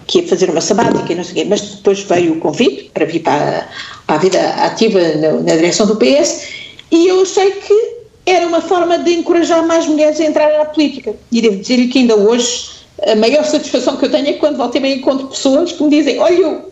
[0.06, 2.92] que ia fazer uma sabática e não sei o quê, mas depois veio o convite
[2.94, 3.68] para vir para,
[4.06, 6.46] para a vida ativa na, na direção do PS
[6.92, 11.16] e eu achei que era uma forma de encorajar mais mulheres a entrar na política.
[11.32, 14.78] E devo dizer-lhe que ainda hoje a maior satisfação que eu tenho é quando volto
[14.78, 16.72] e encontro pessoas que me dizem: Olha, eu,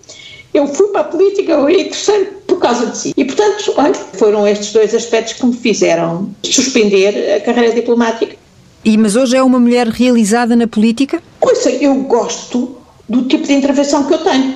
[0.54, 3.14] eu fui para a política, eu é interessante por causa de si.
[3.16, 8.36] E, portanto, olha, foram estes dois aspectos que me fizeram suspender a carreira diplomática.
[8.84, 11.22] E, mas hoje é uma mulher realizada na política?
[11.42, 14.56] Ouça, eu gosto do tipo de intervenção que eu tenho.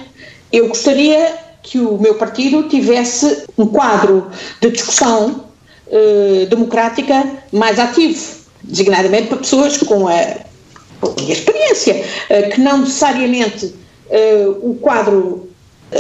[0.51, 4.27] Eu gostaria que o meu partido tivesse um quadro
[4.60, 5.45] de discussão
[5.88, 8.19] uh, democrática mais ativo,
[8.63, 10.50] designadamente para pessoas com a
[11.17, 13.73] minha experiência, eh, que não necessariamente
[14.09, 15.49] eh, o quadro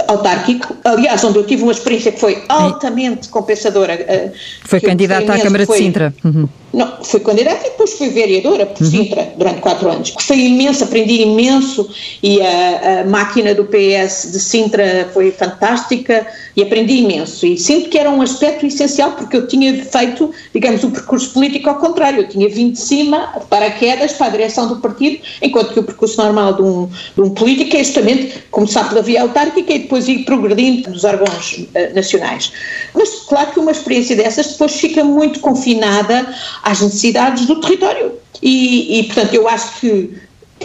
[0.07, 3.93] autárquico, aliás, onde eu tive uma experiência que foi altamente compensadora.
[3.93, 4.31] Eh,
[4.63, 6.13] foi candidata à Câmara de Sintra.
[6.23, 6.47] Uhum.
[6.73, 8.91] Não, fui candidata e depois fui vereadora por uhum.
[8.91, 10.11] Sintra durante quatro anos.
[10.11, 11.89] Gostei imenso, aprendi imenso
[12.23, 17.45] e a, a, máquina do PS de Sintra foi fantástica e aprendi imenso.
[17.45, 21.69] E sinto que era um aspecto essencial porque eu tinha feito, digamos, o percurso político
[21.69, 22.21] ao contrário.
[22.21, 25.83] Eu tinha vindo de cima, de paraquedas, para a direção do partido, enquanto que o
[25.83, 30.07] percurso normal de um, de um político é justamente começar pela via autárquica e depois
[30.07, 32.53] ir progredindo nos órgãos uh, nacionais.
[32.93, 38.11] Mas claro que uma experiência dessas depois fica muito confinada às necessidades do território.
[38.41, 40.13] E, e, portanto, eu acho que,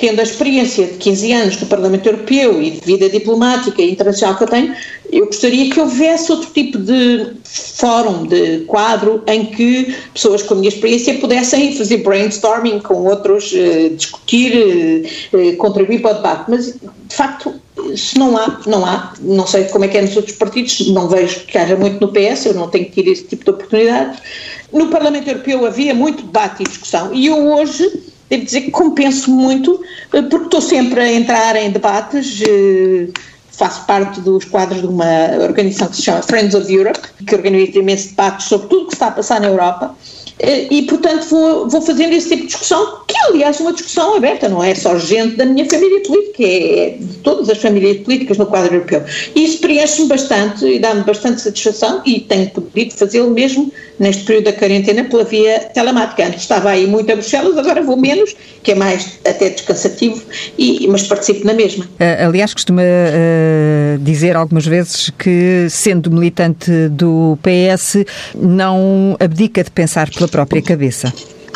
[0.01, 4.37] tendo a experiência de 15 anos no Parlamento Europeu e de vida diplomática e internacional
[4.37, 4.75] que eu tenho,
[5.11, 10.57] eu gostaria que houvesse outro tipo de fórum, de quadro, em que pessoas com a
[10.59, 16.51] minha experiência pudessem fazer brainstorming com outros, eh, discutir, eh, contribuir para o debate.
[16.51, 17.55] Mas, de facto,
[17.95, 21.09] se não há, não há, não sei como é que é nos outros partidos, não
[21.09, 24.19] vejo que haja muito no PS, eu não tenho tido esse tipo de oportunidade.
[24.73, 29.31] No Parlamento Europeu havia muito debate e discussão e eu hoje devo dizer que compenso
[29.31, 29.81] muito,
[30.13, 33.09] eh, porque estou sempre a entrar em debates, eh,
[33.51, 37.79] faço parte dos quadros de uma organização que se chama Friends of Europe, que organiza
[37.79, 39.95] imensos debates sobre tudo o que está a passar na Europa
[40.39, 44.17] eh, e, portanto, vou, vou fazendo esse tipo de discussão, que é, aliás, uma discussão
[44.17, 48.37] aberta, não é só gente da minha família política, é de todas as famílias políticas
[48.37, 49.03] no quadro europeu.
[49.35, 54.45] E isso preenche-me bastante e dá-me bastante satisfação e tenho podido fazê-lo mesmo neste período
[54.45, 56.27] da quarentena pela via telemática.
[56.27, 60.23] Antes estava aí muito a Bruxelas, agora vou menos, que é mais até descansativo,
[60.59, 61.85] e, mas participo na mesma.
[61.85, 68.05] Uh, aliás, costuma uh, dizer algumas vezes que, sendo militante do PS,
[68.35, 71.13] não abdica de pensar pela própria cabeça.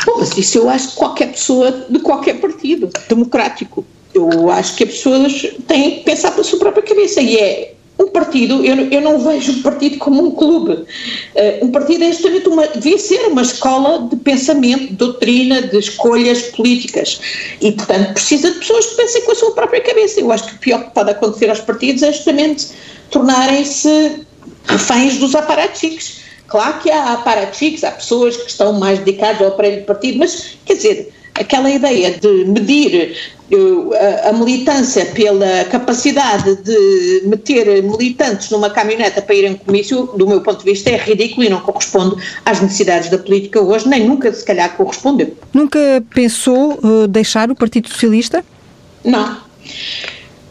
[0.06, 3.84] Bom, mas isso eu acho que qualquer pessoa de qualquer partido democrático.
[4.12, 8.08] Eu acho que as pessoas têm que pensar pela sua própria cabeça e é um
[8.08, 10.72] partido, eu, eu não vejo o partido como um clube.
[10.72, 15.78] Uh, um partido é justamente uma, devia ser uma escola de pensamento, de doutrina, de
[15.78, 17.20] escolhas políticas.
[17.60, 20.20] E, portanto, precisa de pessoas que pensem com a sua própria cabeça.
[20.20, 22.68] Eu acho que o pior que pode acontecer aos partidos é justamente
[23.10, 24.26] tornarem-se
[24.66, 29.82] reféns dos aparatos Claro que há aparatos há pessoas que estão mais dedicadas ao aparelho
[29.82, 33.16] de partido, mas, quer dizer, aquela ideia de medir
[33.54, 40.40] a, a, militância pela capacidade de meter militantes numa caminhoneta para irem comício, do meu
[40.40, 44.32] ponto de vista, é ridículo e não corresponde às necessidades da política hoje, nem nunca
[44.32, 45.36] se calhar correspondeu.
[45.52, 45.78] Nunca
[46.14, 48.44] pensou uh, deixar o Partido Socialista?
[49.04, 49.36] Não.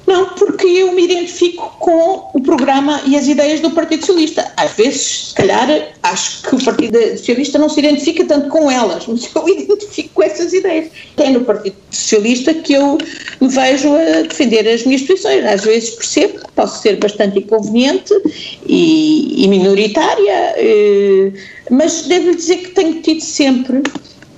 [0.10, 4.52] Não, porque eu me identifico com o programa e as ideias do Partido Socialista.
[4.58, 5.68] Às vezes, se calhar,
[6.12, 10.24] acho que o Partido Socialista não se identifica tanto com elas, mas eu identifico com
[10.24, 10.90] essas ideias.
[11.18, 12.98] É no Partido Socialista que eu
[13.40, 15.46] me vejo a defender as minhas posições.
[15.46, 18.14] Às vezes percebo que posso ser bastante inconveniente
[18.66, 21.32] e, e minoritária, eh,
[21.70, 23.84] mas devo dizer que tenho tido sempre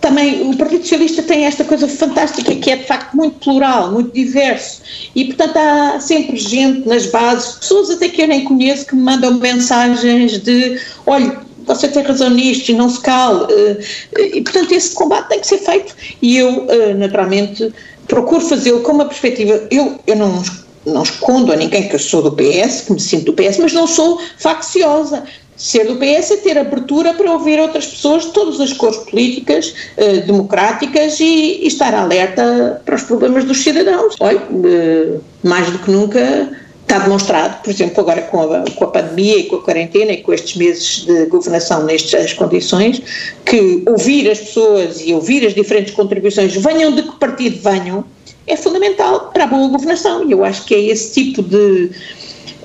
[0.02, 4.12] também o Partido Socialista tem esta coisa fantástica que é de facto muito plural, muito
[4.12, 4.82] diverso
[5.16, 9.04] e portanto há sempre gente nas bases, pessoas até que eu nem conheço que me
[9.04, 13.46] mandam mensagens de olha, você tem razão nisto e não se cale.
[13.52, 15.96] Eh, e portanto esse combate tem que ser feito.
[16.22, 17.74] E eu eh, naturalmente
[18.08, 20.44] procuro fazê-lo com uma perspectiva, eu, eu não
[20.86, 23.74] não escondo a ninguém que eu sou do PS, que me sinto do PS, mas
[23.74, 25.24] não sou facciosa.
[25.56, 29.76] Ser do PS é ter abertura para ouvir outras pessoas de todas as cores políticas,
[29.96, 34.16] eh, democráticas e, e, estar alerta para os problemas dos cidadãos.
[34.20, 36.50] Olha, eh, mais do que nunca
[36.92, 40.18] está demonstrado, por exemplo, agora com a, com a pandemia e com a quarentena e
[40.18, 43.02] com estes meses de governação nestas condições,
[43.46, 48.04] que ouvir as pessoas e ouvir as diferentes contribuições, venham de que partido venham,
[48.46, 50.28] é fundamental para a boa governação.
[50.28, 51.92] E eu acho que é esse tipo de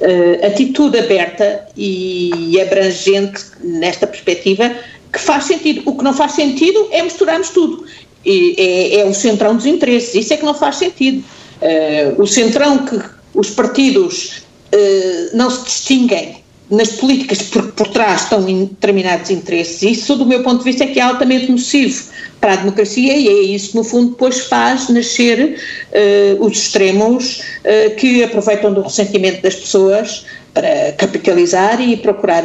[0.00, 4.72] uh, atitude aberta e abrangente nesta perspectiva
[5.12, 5.82] que faz sentido.
[5.84, 7.84] O que não faz sentido é misturarmos tudo.
[8.24, 11.22] E é, é o centrão dos interesses, isso é que não faz sentido.
[11.62, 14.38] Uh, o centrão que os partidos
[14.74, 20.42] uh, não se distinguem nas políticas por, por trás estão determinados interesses, isso do meu
[20.42, 22.04] ponto de vista é que é altamente nocivo
[22.40, 25.58] para a democracia e é isso que no fundo depois faz nascer
[25.92, 32.42] uh, os extremos uh, que aproveitam do ressentimento das pessoas para capitalizar e procurar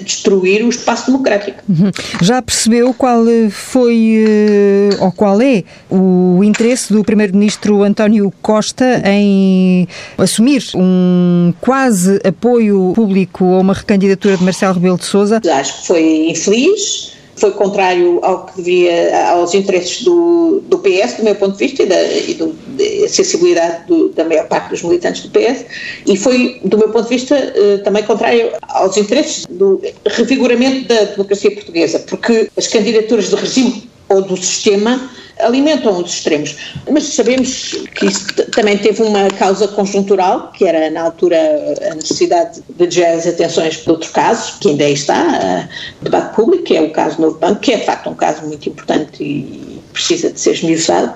[0.00, 1.60] destruir o espaço democrático.
[1.68, 1.90] Uhum.
[2.20, 9.88] Já percebeu qual foi uh, ou qual é o interesse do Primeiro-Ministro António Costa em
[10.16, 15.40] assumir um quase apoio público a uma recandidatura de Marcelo Rebelo de Sousa?
[15.44, 21.24] Acho que foi infeliz foi contrário ao que devia, aos interesses do, do PS, do
[21.24, 24.82] meu ponto de vista, e da, e do, da sensibilidade do, da maior parte dos
[24.84, 25.64] militantes do PS,
[26.06, 31.02] e foi, do meu ponto de vista, eh, também contrário aos interesses do revigoramento da
[31.02, 36.56] democracia portuguesa, porque as candidaturas de regime ou do sistema alimentam os extremos.
[36.90, 41.36] Mas sabemos que isso também teve uma causa conjuntural, que era na altura
[41.90, 45.68] a necessidade de desviar as atenções para outro caso, que ainda aí está,
[46.00, 48.46] o debate público, que é o caso Novo Banco, que é de facto um caso
[48.46, 51.12] muito importante e precisa de ser esmiuçado.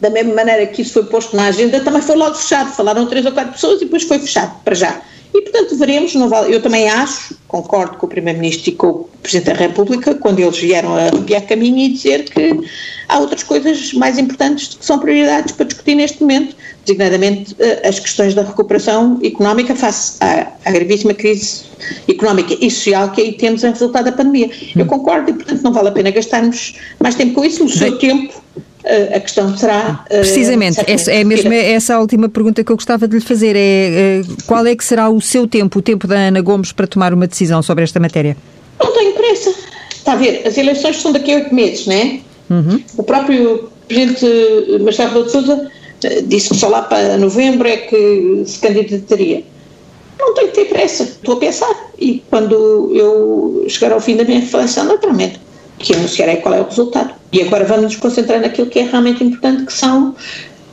[0.00, 2.72] Da mesma maneira que isso foi posto na agenda, também foi logo fechado.
[2.72, 5.00] Falaram três ou quatro pessoas e depois foi fechado, para já.
[5.32, 9.46] E, portanto, veremos, vale, eu também acho, concordo com o Primeiro-Ministro e com o Presidente
[9.46, 12.60] da República, quando eles vieram a arrepiar caminho e dizer que
[13.08, 18.00] há outras coisas mais importantes que são prioridades para discutir neste momento, designadamente eh, as
[18.00, 21.62] questões da recuperação económica face à, à gravíssima crise
[22.08, 24.50] económica e social que aí temos em resultado da pandemia.
[24.74, 27.98] Eu concordo e, portanto, não vale a pena gastarmos mais tempo com isso, o seu
[27.98, 28.34] tempo
[28.84, 30.04] a questão será.
[30.08, 33.60] Precisamente, essa, é mesmo essa a última pergunta que eu gostava de lhe fazer: é,
[33.60, 37.12] é qual é que será o seu tempo, o tempo da Ana Gomes, para tomar
[37.12, 38.36] uma decisão sobre esta matéria?
[38.82, 39.52] Não tenho pressa.
[39.94, 42.20] Está a ver, as eleições são daqui a oito meses, não é?
[42.48, 42.82] Uhum.
[42.96, 44.26] O próprio Presidente
[44.80, 45.70] Marcelo Rebelo de Sousa
[46.02, 49.44] eh, disse que só lá para novembro é que se candidataria.
[50.18, 51.90] Não tenho que ter pressa, estou a pensar.
[51.98, 55.40] E quando eu chegar ao fim da minha reflexão, naturalmente,
[55.80, 57.14] que anunciarei qual é o resultado.
[57.32, 60.14] E agora vamos nos concentrar naquilo que é realmente importante, que são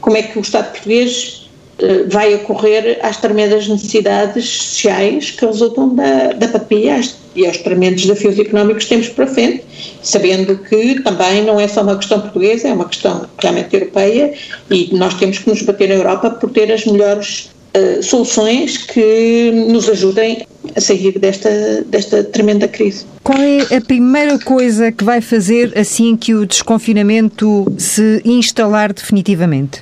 [0.02, 1.50] como é que o Estado português
[1.82, 7.00] uh, vai acorrer às tremendas necessidades sociais que resultam da, da pandemia
[7.36, 9.63] e aos tremendos desafios económicos que temos para frente,
[10.02, 14.34] sabendo que também não é só uma questão portuguesa, é uma questão realmente europeia
[14.70, 19.51] e nós temos que nos bater na Europa por ter as melhores uh, soluções que
[19.51, 21.49] nos ajudem a sair desta,
[21.88, 23.06] desta tremenda crise.
[23.23, 29.82] Qual é a primeira coisa que vai fazer assim que o desconfinamento se instalar definitivamente?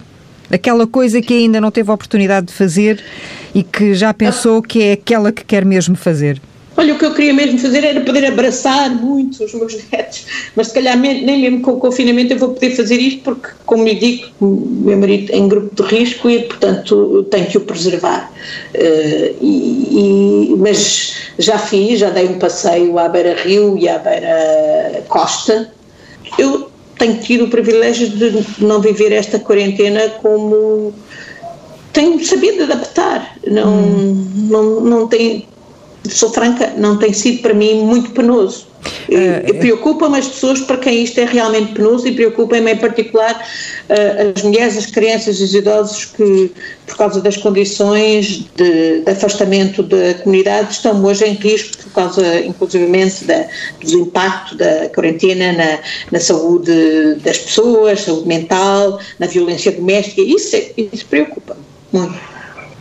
[0.50, 3.04] Aquela coisa que ainda não teve oportunidade de fazer
[3.54, 6.40] e que já pensou que é aquela que quer mesmo fazer?
[6.78, 10.68] Olha, o que eu queria mesmo fazer era poder abraçar muito os meus netos, mas
[10.68, 13.96] se calhar nem mesmo com o confinamento eu vou poder fazer isto porque, como lhe
[13.96, 18.32] digo, meu marido é em grupo de risco e, portanto, tenho que o preservar.
[18.74, 25.72] Uh, e, e, mas já fiz, já dei um passeio à beira-rio e à beira-costa.
[26.38, 30.94] Eu tenho tido o privilégio de não viver esta quarentena como
[31.94, 33.38] tenho sabido adaptar.
[33.48, 34.32] Não, hum.
[34.50, 35.48] não, não tem,
[36.10, 38.68] sou franca, não tem sido para mim muito penoso.
[39.10, 44.34] Uh, preocupa-me as pessoas para quem isto é realmente penoso e preocupa-me em particular uh,
[44.36, 46.52] as mulheres, as crianças e os idosos que,
[46.86, 52.40] por causa das condições de, de afastamento da comunidade, estão hoje em risco por causa,
[52.42, 53.48] inclusivamente, da,
[53.84, 55.80] do impacto da quarentena na,
[56.12, 60.22] na saúde das pessoas, saúde mental, na violência doméstica.
[60.22, 62.35] Isso, é, isso preocupa-me muito.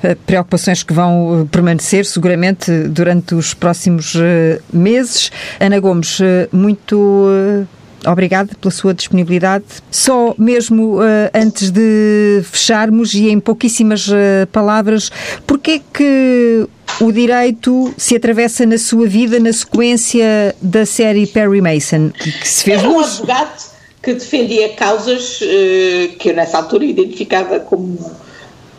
[0.04, 5.32] Eh, preocupações que vão eh, permanecer seguramente durante os próximos eh, meses.
[5.58, 6.18] Ana Gomes,
[6.52, 7.66] muito
[8.06, 9.64] Obrigada pela sua disponibilidade.
[9.90, 15.10] Só mesmo uh, antes de fecharmos e em pouquíssimas uh, palavras,
[15.46, 16.68] porquê que
[17.00, 22.64] o direito se atravessa na sua vida na sequência da série Perry Mason, que se
[22.64, 27.98] fez Era um advogado que defendia causas uh, que eu nessa altura identificava como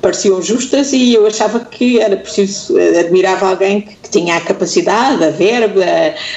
[0.05, 4.41] pareciam justas e eu achava que era preciso, eh, admirava alguém que, que tinha a
[4.41, 5.83] capacidade, a verba,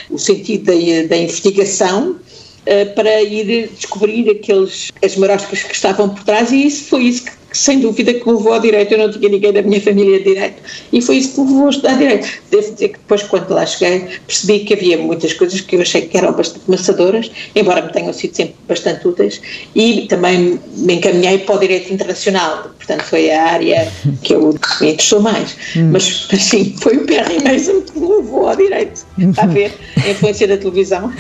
[0.09, 5.16] o sentido da, da investigação uh, para ir descobrir aqueles, as
[5.64, 8.61] que estavam por trás e isso foi isso que sem dúvida que me levou ao
[8.61, 11.46] direito, eu não tinha ninguém da minminha família de direito, e foi isso que me
[11.49, 12.28] levou a estudar direito.
[12.51, 16.03] Devo dizer que depois, quando lá cheguei, percebi que havia muitas coisas que eu achei
[16.03, 19.40] que eram bastante maçadoras, embora me tenham sido sempre bastante úteis,
[19.74, 23.92] e também me encaminhei para o direito internacional, portanto foi a área
[24.22, 25.57] que eu me interessou mais.
[25.76, 25.90] Hum.
[25.92, 29.72] Mas, sim, foi o Perry Mason que me levou ao direito, a ver
[30.05, 31.12] a influência da televisão.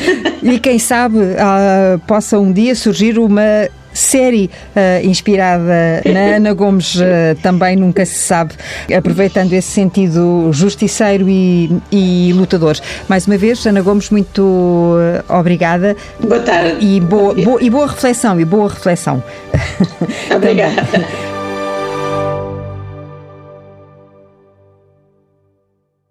[0.42, 6.96] E quem sabe uh, possa um dia surgir uma série uh, inspirada na Ana Gomes
[6.96, 8.54] uh, também nunca se sabe,
[8.96, 12.76] aproveitando esse sentido justiceiro e, e lutador.
[13.08, 15.96] Mais uma vez, Ana Gomes, muito uh, obrigada.
[16.20, 16.84] Boa tarde.
[16.84, 19.22] E boa, boa, e boa reflexão, e boa reflexão.
[20.34, 21.37] Obrigada.